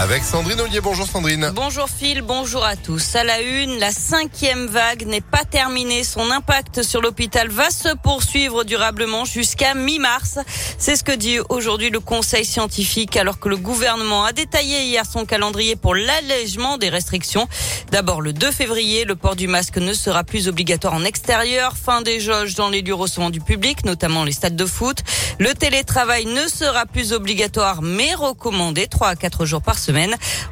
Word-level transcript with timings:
Avec 0.00 0.22
Sandrine 0.22 0.60
Ollier. 0.60 0.80
Bonjour 0.80 1.08
Sandrine. 1.08 1.50
Bonjour 1.56 1.88
Phil, 1.88 2.22
bonjour 2.22 2.64
à 2.64 2.76
tous. 2.76 3.16
À 3.16 3.24
la 3.24 3.40
une, 3.40 3.80
la 3.80 3.90
cinquième 3.90 4.68
vague 4.68 5.04
n'est 5.06 5.20
pas 5.20 5.42
terminée. 5.44 6.04
Son 6.04 6.30
impact 6.30 6.84
sur 6.84 7.00
l'hôpital 7.00 7.48
va 7.48 7.68
se 7.70 7.96
poursuivre 7.96 8.62
durablement 8.62 9.24
jusqu'à 9.24 9.74
mi-mars. 9.74 10.38
C'est 10.78 10.94
ce 10.94 11.02
que 11.02 11.10
dit 11.10 11.38
aujourd'hui 11.48 11.90
le 11.90 11.98
conseil 11.98 12.44
scientifique 12.44 13.16
alors 13.16 13.40
que 13.40 13.48
le 13.48 13.56
gouvernement 13.56 14.24
a 14.24 14.32
détaillé 14.32 14.84
hier 14.84 15.04
son 15.04 15.24
calendrier 15.24 15.74
pour 15.74 15.96
l'allègement 15.96 16.78
des 16.78 16.90
restrictions. 16.90 17.48
D'abord 17.90 18.20
le 18.20 18.32
2 18.32 18.52
février, 18.52 19.04
le 19.04 19.16
port 19.16 19.34
du 19.34 19.48
masque 19.48 19.78
ne 19.78 19.94
sera 19.94 20.22
plus 20.22 20.46
obligatoire 20.46 20.94
en 20.94 21.02
extérieur. 21.02 21.76
Fin 21.76 22.02
des 22.02 22.20
jauges 22.20 22.54
dans 22.54 22.68
les 22.68 22.82
lieux 22.82 22.94
recevant 22.94 23.30
du 23.30 23.40
public, 23.40 23.84
notamment 23.84 24.22
les 24.22 24.32
stades 24.32 24.54
de 24.54 24.66
foot. 24.66 24.98
Le 25.40 25.54
télétravail 25.54 26.26
ne 26.26 26.46
sera 26.46 26.86
plus 26.86 27.12
obligatoire 27.12 27.82
mais 27.82 28.14
recommandé 28.14 28.86
3 28.86 29.08
à 29.08 29.16
4 29.16 29.44
jours 29.44 29.60
par 29.60 29.76
semaine 29.76 29.87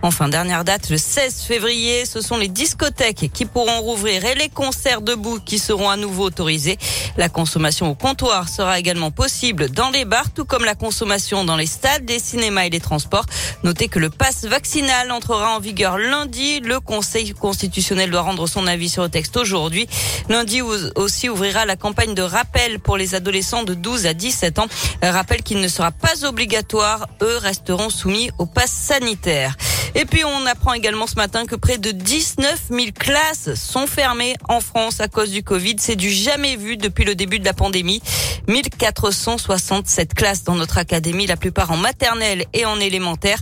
Enfin, 0.02 0.28
dernière 0.28 0.64
date, 0.64 0.88
le 0.88 0.96
16 0.96 1.42
février, 1.42 2.06
ce 2.06 2.20
sont 2.20 2.38
les 2.38 2.48
discothèques 2.48 3.30
qui 3.32 3.44
pourront 3.44 3.80
rouvrir 3.80 4.24
et 4.24 4.34
les 4.34 4.48
concerts 4.48 5.02
debout 5.02 5.40
qui 5.44 5.58
seront 5.58 5.90
à 5.90 5.96
nouveau 5.96 6.24
autorisés. 6.24 6.78
La 7.16 7.28
consommation 7.28 7.90
au 7.90 7.94
comptoir 7.94 8.48
sera 8.48 8.78
également 8.78 9.10
possible 9.10 9.68
dans 9.70 9.90
les 9.90 10.04
bars, 10.04 10.30
tout 10.32 10.46
comme 10.46 10.64
la 10.64 10.74
consommation 10.74 11.44
dans 11.44 11.56
les 11.56 11.66
stades, 11.66 12.08
les 12.08 12.18
cinémas 12.18 12.64
et 12.64 12.70
les 12.70 12.80
transports. 12.80 13.26
Notez 13.62 13.88
que 13.88 13.98
le 13.98 14.08
pass 14.08 14.46
vaccinal 14.46 15.10
entrera 15.10 15.54
en 15.54 15.60
vigueur 15.60 15.98
lundi. 15.98 16.60
Le 16.60 16.80
Conseil 16.80 17.32
constitutionnel 17.32 18.10
doit 18.10 18.22
rendre 18.22 18.46
son 18.46 18.66
avis 18.66 18.88
sur 18.88 19.02
le 19.02 19.10
texte 19.10 19.36
aujourd'hui. 19.36 19.86
Lundi 20.30 20.62
aussi 20.62 21.28
ouvrira 21.28 21.66
la 21.66 21.76
campagne 21.76 22.14
de 22.14 22.22
rappel 22.22 22.80
pour 22.80 22.96
les 22.96 23.14
adolescents 23.14 23.64
de 23.64 23.74
12 23.74 24.06
à 24.06 24.14
17 24.14 24.58
ans. 24.60 24.66
Rappel 25.02 25.42
qu'il 25.42 25.60
ne 25.60 25.68
sera 25.68 25.90
pas 25.90 26.24
obligatoire. 26.24 27.08
Eux 27.22 27.36
resteront 27.36 27.90
soumis 27.90 28.30
au 28.38 28.46
pass 28.46 28.70
sanitaire. 28.70 29.25
Et 29.26 30.04
puis 30.04 30.24
on 30.24 30.46
apprend 30.46 30.72
également 30.72 31.06
ce 31.06 31.16
matin 31.16 31.46
que 31.46 31.56
près 31.56 31.78
de 31.78 31.90
19 31.90 32.64
000 32.70 32.86
classes 32.96 33.54
sont 33.54 33.86
fermées 33.86 34.36
en 34.48 34.60
France 34.60 35.00
à 35.00 35.08
cause 35.08 35.30
du 35.30 35.42
Covid. 35.42 35.76
C'est 35.78 35.96
du 35.96 36.10
jamais 36.10 36.56
vu 36.56 36.76
depuis 36.76 37.04
le 37.04 37.14
début 37.14 37.38
de 37.38 37.44
la 37.44 37.52
pandémie. 37.52 38.02
1467 38.46 40.14
classes 40.14 40.44
dans 40.44 40.54
notre 40.54 40.78
académie, 40.78 41.26
la 41.26 41.36
plupart 41.36 41.72
en 41.72 41.76
maternelle 41.76 42.44
et 42.52 42.64
en 42.64 42.78
élémentaire. 42.78 43.38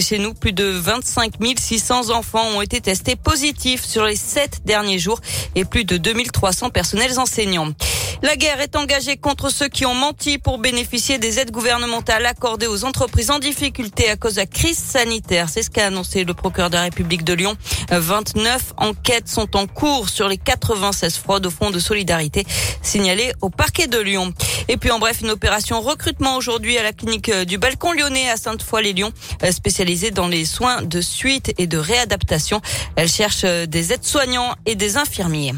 Chez 0.00 0.18
nous, 0.18 0.34
plus 0.34 0.52
de 0.52 0.64
25 0.64 1.34
600 1.56 2.10
enfants 2.10 2.46
ont 2.56 2.62
été 2.62 2.80
testés 2.80 3.14
positifs 3.16 3.84
sur 3.84 4.04
les 4.04 4.16
sept 4.16 4.62
derniers 4.64 4.98
jours 4.98 5.20
et 5.54 5.64
plus 5.64 5.84
de 5.84 5.96
2300 5.96 6.70
personnels 6.70 7.18
enseignants. 7.18 7.72
La 8.20 8.34
guerre 8.34 8.60
est 8.60 8.74
engagée 8.74 9.16
contre 9.16 9.48
ceux 9.48 9.68
qui 9.68 9.86
ont 9.86 9.94
menti 9.94 10.38
pour 10.38 10.58
bénéficier 10.58 11.18
des 11.18 11.38
aides 11.38 11.52
gouvernementales 11.52 12.26
accordées 12.26 12.66
aux 12.66 12.84
entreprises 12.84 13.30
en 13.30 13.38
difficulté 13.38 14.10
à 14.10 14.16
cause 14.16 14.34
de 14.34 14.40
la 14.40 14.46
crise 14.46 14.76
sanitaire. 14.76 15.48
C'est 15.48 15.62
ce 15.62 15.70
qu'a 15.70 15.86
annoncé 15.86 16.24
le 16.24 16.34
procureur 16.34 16.68
de 16.68 16.74
la 16.74 16.82
République 16.82 17.22
de 17.22 17.32
Lyon. 17.32 17.56
29 17.90 18.74
enquêtes 18.76 19.28
sont 19.28 19.56
en 19.56 19.68
cours 19.68 20.08
sur 20.08 20.26
les 20.26 20.36
96 20.36 21.16
fraudes 21.16 21.46
au 21.46 21.50
fonds 21.50 21.70
de 21.70 21.78
solidarité 21.78 22.44
signalées 22.82 23.32
au 23.40 23.50
parquet 23.50 23.86
de 23.86 23.98
Lyon. 23.98 24.34
Et 24.66 24.76
puis 24.78 24.90
en 24.90 24.98
bref, 24.98 25.20
une 25.20 25.30
opération 25.30 25.80
recrutement 25.80 26.36
aujourd'hui 26.36 26.76
à 26.76 26.82
la 26.82 26.92
clinique 26.92 27.30
du 27.30 27.56
Balcon 27.56 27.92
lyonnais 27.92 28.28
à 28.30 28.36
Sainte-Foy-les-Lyons, 28.36 29.12
spécialisée 29.52 30.10
dans 30.10 30.26
les 30.26 30.44
soins 30.44 30.82
de 30.82 31.00
suite 31.00 31.54
et 31.56 31.68
de 31.68 31.78
réadaptation. 31.78 32.60
Elle 32.96 33.08
cherche 33.08 33.44
des 33.44 33.92
aides-soignants 33.92 34.56
et 34.66 34.74
des 34.74 34.96
infirmiers. 34.96 35.54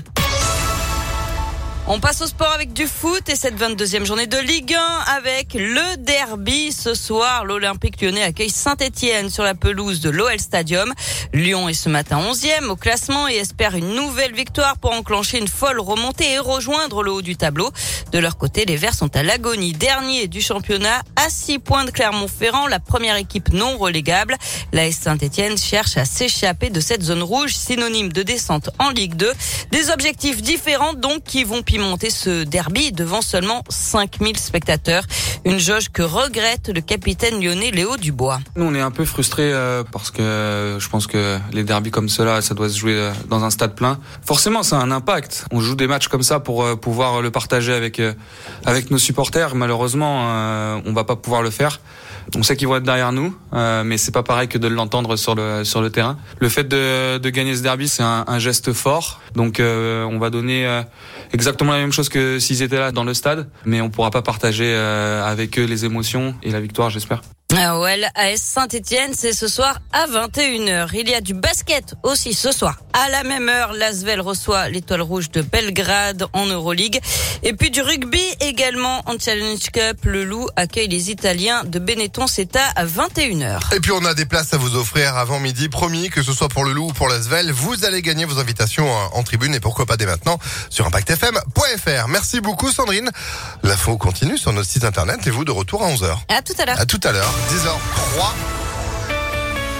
On 1.86 1.98
passe 1.98 2.20
au 2.20 2.26
sport 2.26 2.52
avec 2.52 2.72
du 2.72 2.86
foot 2.86 3.28
et 3.28 3.34
cette 3.34 3.58
22e 3.58 4.04
journée 4.04 4.26
de 4.26 4.36
Ligue 4.36 4.74
1 4.74 5.16
avec 5.16 5.54
le 5.54 5.96
derby. 5.96 6.72
Ce 6.72 6.94
soir, 6.94 7.44
l'Olympique 7.44 8.00
lyonnais 8.00 8.22
accueille 8.22 8.50
Saint-Etienne 8.50 9.28
sur 9.28 9.42
la 9.42 9.54
pelouse 9.54 10.00
de 10.00 10.10
l'OL 10.10 10.38
Stadium. 10.38 10.92
Lyon 11.32 11.68
est 11.68 11.74
ce 11.74 11.88
matin 11.88 12.20
11e 12.20 12.66
au 12.68 12.76
classement 12.76 13.28
et 13.28 13.36
espère 13.36 13.74
une 13.74 13.94
nouvelle 13.94 14.34
victoire 14.34 14.76
pour 14.78 14.92
enclencher 14.92 15.38
une 15.38 15.48
folle 15.48 15.80
remontée 15.80 16.30
et 16.32 16.38
rejoindre 16.38 17.02
le 17.02 17.10
haut 17.12 17.22
du 17.22 17.36
tableau. 17.36 17.70
De 18.12 18.18
leur 18.18 18.36
côté, 18.36 18.66
les 18.66 18.76
Verts 18.76 18.94
sont 18.94 19.16
à 19.16 19.22
l'agonie, 19.22 19.72
dernier 19.72 20.28
du 20.28 20.40
championnat 20.40 21.02
à 21.16 21.28
6 21.28 21.60
points 21.60 21.84
de 21.84 21.90
Clermont-Ferrand, 21.90 22.68
la 22.68 22.78
première 22.78 23.16
équipe 23.16 23.52
non 23.52 23.78
relégable. 23.78 24.36
La 24.72 24.92
Saint-Etienne 24.92 25.56
cherche 25.56 25.96
à 25.96 26.04
s'échapper 26.04 26.70
de 26.70 26.80
cette 26.80 27.02
zone 27.02 27.22
rouge, 27.22 27.54
synonyme 27.54 28.12
de 28.12 28.22
descente 28.22 28.70
en 28.78 28.90
Ligue 28.90 29.14
2. 29.14 29.32
Des 29.72 29.90
objectifs 29.90 30.42
différents 30.42 30.94
donc 30.94 31.24
qui 31.24 31.42
vont 31.42 31.62
pimenter 31.70 32.10
ce 32.10 32.42
derby 32.42 32.90
devant 32.90 33.22
seulement 33.22 33.62
5000 33.68 34.36
spectateurs. 34.38 35.04
Une 35.44 35.60
jauge 35.60 35.88
que 35.90 36.02
regrette 36.02 36.68
le 36.68 36.80
capitaine 36.80 37.40
lyonnais 37.40 37.70
Léo 37.70 37.96
Dubois. 37.96 38.40
Nous, 38.56 38.64
on 38.64 38.74
est 38.74 38.80
un 38.80 38.90
peu 38.90 39.04
frustrés 39.04 39.52
euh, 39.52 39.84
parce 39.84 40.10
que 40.10 40.20
euh, 40.20 40.80
je 40.80 40.88
pense 40.88 41.06
que 41.06 41.38
les 41.52 41.62
derbys 41.62 41.92
comme 41.92 42.08
cela, 42.08 42.42
ça 42.42 42.54
doit 42.54 42.68
se 42.68 42.76
jouer 42.76 42.96
euh, 42.96 43.12
dans 43.28 43.44
un 43.44 43.50
stade 43.50 43.76
plein. 43.76 44.00
Forcément, 44.26 44.64
ça 44.64 44.80
a 44.80 44.82
un 44.82 44.90
impact. 44.90 45.44
On 45.52 45.60
joue 45.60 45.76
des 45.76 45.86
matchs 45.86 46.08
comme 46.08 46.24
ça 46.24 46.40
pour 46.40 46.80
pouvoir 46.80 47.22
le 47.22 47.30
partager 47.30 47.72
avec 47.72 48.02
avec 48.66 48.90
nos 48.90 48.98
supporters. 48.98 49.54
Malheureusement, 49.54 50.80
on 50.84 50.92
va 50.92 51.04
pas 51.04 51.14
pouvoir 51.14 51.42
le 51.42 51.50
faire. 51.50 51.80
On 52.36 52.42
sait 52.42 52.56
qu'ils 52.56 52.68
vont 52.68 52.76
être 52.76 52.84
derrière 52.84 53.12
nous, 53.12 53.36
mais 53.52 53.96
c'est 53.96 54.12
pas 54.12 54.22
pareil 54.22 54.48
que 54.48 54.58
de 54.58 54.68
l'entendre 54.68 55.16
sur 55.16 55.34
le 55.34 55.64
sur 55.64 55.82
le 55.82 55.90
terrain. 55.90 56.16
Le 56.38 56.48
fait 56.48 56.64
de, 56.64 57.28
gagner 57.30 57.56
ce 57.56 57.62
derby, 57.62 57.88
c'est 57.88 58.02
un, 58.02 58.38
geste 58.38 58.72
fort. 58.72 59.20
Donc, 59.34 59.60
on 59.60 60.18
va 60.18 60.30
donner 60.30 60.82
exactement 61.32 61.72
la 61.72 61.78
même 61.78 61.92
chose 61.92 62.08
que 62.08 62.38
s'ils 62.38 62.62
étaient 62.62 62.78
là 62.78 62.92
dans 62.92 63.04
le 63.04 63.14
stade, 63.14 63.48
mais 63.64 63.80
on 63.80 63.90
pourra 63.90 64.10
pas 64.10 64.22
partager 64.22 64.74
avec 64.74 65.58
eux 65.58 65.64
les 65.64 65.84
émotions 65.84 66.34
et 66.42 66.50
la 66.50 66.60
victoire, 66.60 66.90
j'espère. 66.90 67.22
OL 67.52 68.06
AS 68.14 68.36
Saint-Etienne, 68.36 69.12
c'est 69.12 69.32
ce 69.32 69.48
soir 69.48 69.80
à 69.92 70.06
21h. 70.06 70.88
Il 70.94 71.08
y 71.08 71.14
a 71.14 71.20
du 71.20 71.34
basket 71.34 71.94
aussi 72.04 72.32
ce 72.32 72.52
soir. 72.52 72.80
À 72.92 73.08
la 73.10 73.22
même 73.24 73.48
heure, 73.48 73.72
l'Asvel 73.72 74.20
reçoit 74.20 74.68
l'étoile 74.68 75.02
rouge 75.02 75.30
de 75.30 75.42
Belgrade 75.42 76.26
en 76.32 76.46
Euroleague. 76.46 77.00
Et 77.42 77.52
puis 77.52 77.70
du 77.70 77.82
rugby 77.82 78.22
également 78.40 79.02
en 79.06 79.18
Challenge 79.18 79.60
Cup. 79.72 79.98
Le 80.04 80.24
Loup 80.24 80.48
accueille 80.56 80.88
les 80.88 81.10
Italiens 81.10 81.64
de 81.64 81.78
Benetton. 81.78 82.26
C'est 82.26 82.56
à 82.56 82.84
21h. 82.84 83.74
Et 83.74 83.80
puis 83.80 83.92
on 83.92 84.04
a 84.04 84.14
des 84.14 84.26
places 84.26 84.54
à 84.54 84.56
vous 84.56 84.76
offrir 84.76 85.16
avant 85.16 85.40
midi. 85.40 85.68
Promis 85.68 86.08
que 86.08 86.22
ce 86.22 86.32
soit 86.32 86.48
pour 86.48 86.64
le 86.64 86.72
Loup 86.72 86.88
ou 86.88 86.92
pour 86.92 87.08
l'Asvel, 87.08 87.50
vous 87.50 87.84
allez 87.84 88.00
gagner 88.00 88.24
vos 88.24 88.38
invitations 88.38 88.88
en 89.12 89.22
tribune 89.22 89.54
et 89.54 89.60
pourquoi 89.60 89.86
pas 89.86 89.96
dès 89.96 90.06
maintenant 90.06 90.38
sur 90.70 90.86
Merci 92.08 92.40
beaucoup 92.40 92.70
Sandrine. 92.70 93.10
L'info 93.62 93.96
continue 93.96 94.38
sur 94.38 94.52
notre 94.52 94.68
site 94.68 94.84
internet 94.84 95.26
et 95.26 95.30
vous 95.30 95.44
de 95.44 95.50
retour 95.50 95.82
à 95.82 95.88
11h. 95.88 96.16
À 96.28 96.42
tout 96.42 96.54
à 96.58 96.64
l'heure. 96.64 96.80
À 96.80 96.86
tout 96.86 97.00
à 97.04 97.12
l'heure. 97.12 97.32
10h03. 97.50 98.69